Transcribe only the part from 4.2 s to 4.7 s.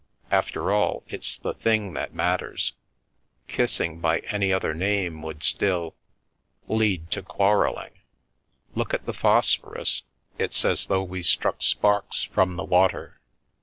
any